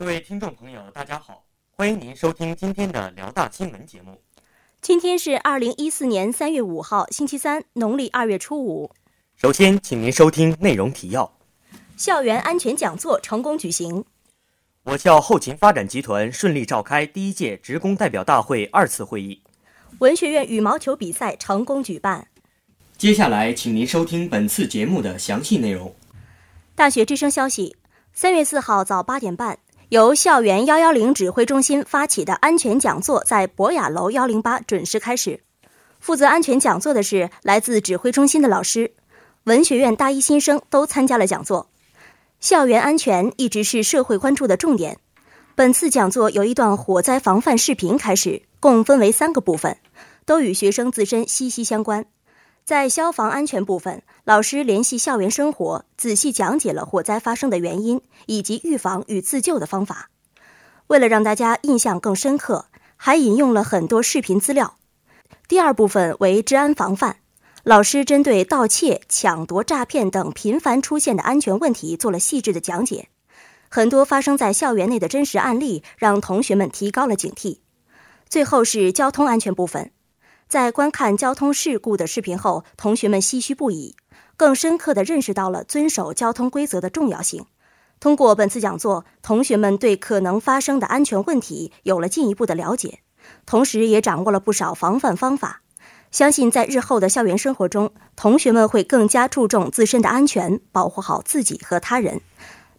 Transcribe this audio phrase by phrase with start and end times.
[0.00, 1.44] 各位听众朋友，大家好，
[1.76, 4.18] 欢迎您收听今天的辽大新闻节目。
[4.80, 8.90] 今天是二零一四年三月五号，星期三，农历二月初五。
[9.36, 11.30] 首先，请您收听内容提要：
[11.98, 14.02] 校园安全讲座成功举行；
[14.84, 19.42] 我校后勤发展集团顺利召开第一届职工代表大会二次会议；
[19.98, 22.26] 文学院羽毛球比赛成功举办。
[22.96, 25.94] 接下来，请您收听本次节目的详细内容。
[26.74, 27.76] 大学之声消息：
[28.14, 29.58] 三月四号早八点半。
[29.90, 35.40] 由校园幺幺零指挥中心发起的安全讲座在博雅楼幺零八准时开始。
[35.98, 38.92] 负责安全讲座的是来自指挥中心的老师，
[39.44, 41.68] 文学院大一新生都参加了讲座。
[42.38, 44.98] 校园安全一直是社会关注的重点。
[45.56, 49.76] 本次讲座由一段火灾防范视频开始，共分为三个部分，
[50.24, 52.06] 都与学生自身息息相关。
[52.64, 60.10] 在消防安全部分，老师联系校园生活，仔细讲解了火灾发生的原因以及预防与自救的方法。
[60.86, 62.66] 为了让大家印象更深刻，
[62.96, 64.76] 还引用了很多视频资料。
[65.48, 67.16] 第二部分为治安防范，
[67.64, 73.08] 老师针对盗窃、抢夺、诈骗等频繁出现的安全问题做了细致的讲解，
[73.68, 77.58] 很多发生在校园内的真实案例让同学们提高了警惕。
[78.28, 79.90] 最后是交通安全部分。
[80.50, 83.94] 在观看交通事故的视频后，同学们唏嘘不已，
[84.36, 87.46] 更深刻地认识到了遵守交通规则的重要性。
[88.00, 92.98] 通过本次讲座，同学们对可能发生的安全问题有了进一步的了解，
[93.46, 95.62] 同时也掌握了不少防范方法。
[96.10, 102.20] 相信在日后的校园生活中，同学们会更加注重自身的安全，保护好自己和他人。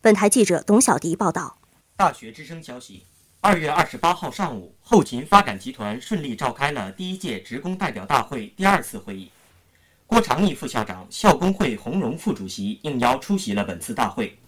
[0.00, 1.58] 本台记者董小迪报道。
[1.98, 3.02] 大学之声消息。
[3.48, 9.30] 二月二十八号上午，后勤发展集团顺利召开了第一届职工代表大会第二次会议。
[10.06, 14.38] 郭长义副校长、校工会洪荣副主席应邀出席了本次大会。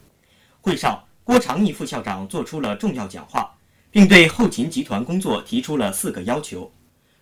[0.60, 3.50] 会上，郭长义副校长作出了重要讲话，
[3.90, 6.70] 并对后勤集团工作提出了四个要求：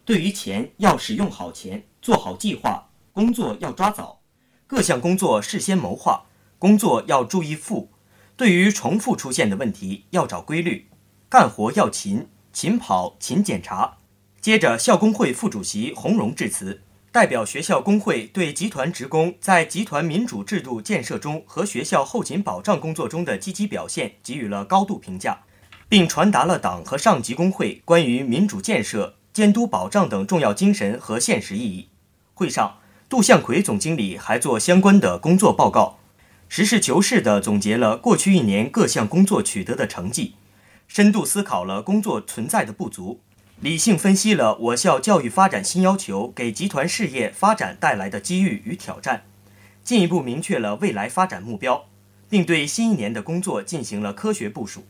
[0.05, 4.21] 对于钱要使用好钱，做好计划，工作要抓早，
[4.67, 6.25] 各项工作事先谋划，
[6.59, 7.93] 工作要注意复，
[8.37, 10.89] 对于重复出现的问题要找规律。
[11.31, 13.99] 干活要勤，勤跑，勤检查。
[14.41, 16.81] 接着，校工会副主席洪荣致辞，
[17.13, 25.41] 代表学校工会对集团职工在集团民主制度建设中和学校后勤保障工作中的积极表现给予了高度评价，
[25.87, 31.91] 并传达了党和上级工会关于民主建设、监督保障等重要精神和现实意义。
[32.33, 32.79] 会上，
[33.11, 35.99] 杜向奎总经理还做相关的工作报告，
[36.49, 40.37] 实事求是地总结了过去一年各项工作取得的成绩。
[40.89, 43.21] 深度思考了工作存在的不足，
[43.61, 49.25] 理性分析了我校教育发展新要求给集团事业发展带来的机遇与挑战，
[49.85, 51.85] 进一步明确了未来发展目标，
[52.31, 54.87] 并对新一年的工作进行了科学部署。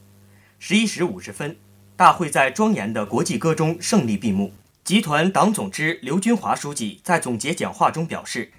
[0.61, 1.57] 十一时五十分，
[1.97, 4.53] 大会在庄严的国际歌中胜利闭幕。
[4.85, 8.53] 集团党总支刘军华书记在总结讲话中表示，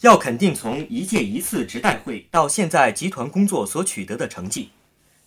[0.00, 4.70] 要肯定从一届一次职代会到现在集团工作所取得的成绩。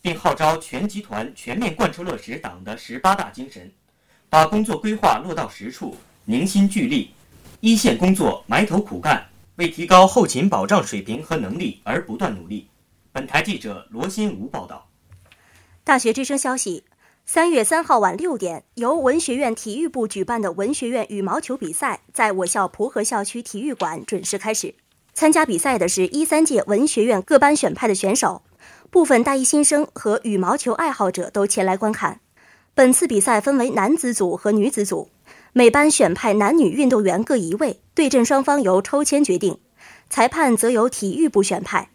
[0.01, 3.71] 并号召全集团全面贯彻落实党的十八大精神，
[4.29, 5.95] 把工作规划落到实处，
[6.25, 7.11] 凝心聚力，
[7.59, 9.25] 一线工作埋头苦干，
[9.57, 12.67] 为提高后勤保障水平和能力而不断努力。
[13.11, 14.87] 本台记者罗新吴报道。
[15.83, 16.83] 大学之声消息：
[17.25, 24.75] 三月三号晚六点，由文学院体育部举办的文学院羽毛球比赛在我校蒲河校区体育馆准时开始。
[25.13, 28.43] 参加比赛的是一三届文学院各班选派的选手。
[28.91, 32.21] 部分大一新生和羽毛球爱好者都前来观看。
[32.73, 35.09] 本次比赛分为男子组和女子组，
[35.53, 39.59] 每班选派男女运动员各一位，对阵双方由抽签决定，
[40.09, 41.89] 裁判则由体育部选派。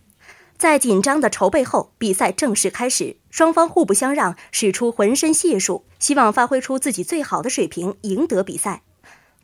[0.56, 8.82] 在紧张的筹备后，比赛正式开始，双方互不相让，使出浑身解数，希望发挥出自己最好的水平，赢得比赛。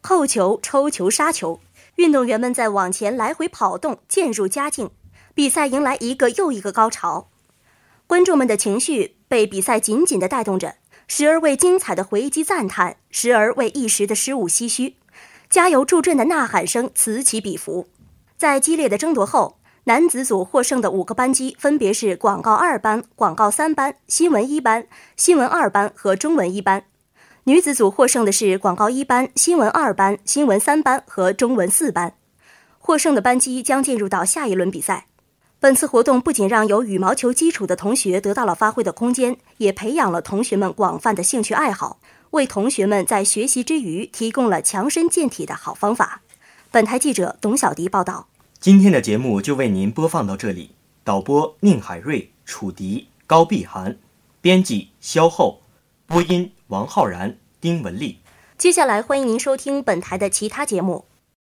[0.01, 1.61] 扣球、抽球、杀球，
[1.97, 4.91] 运动员们在网前来回跑动，渐入佳境，
[5.35, 7.27] 比赛迎来一个又一个高潮。
[8.11, 10.75] 观众们的情绪被比赛紧紧地带动着，
[11.07, 14.97] 时而为精彩的回击赞叹，时而为一时的失误唏嘘。
[15.49, 17.87] 加油助阵的呐喊声此起彼伏。
[18.37, 26.81] 在激烈的争夺后，男子组获胜的五个班级分别是广告二班、广告三班、新闻一班、新闻二班和中文一班；
[27.45, 32.15] 女子组获胜的是广告一班、新闻二班、新闻三班和中文四班。
[32.81, 35.07] 获胜的班级将进入到下一轮比赛。
[35.63, 46.23] 本次活动不仅让有羽毛球基础的同学得到了发挥的空间，也培养了同学们广泛的兴趣爱好，为同学们在学习之余提供了强身健体的好方法。
[46.71, 48.29] 本台记者董小迪报道。
[48.59, 50.71] 今天的节目就为您播放到这里。
[51.05, 53.99] 导播宁海瑞、楚迪、高碧涵，
[54.41, 55.61] 编辑肖厚，
[56.07, 58.21] 播音王浩然、丁文丽。
[58.57, 61.05] 接下来欢迎您收听本台的其他节目。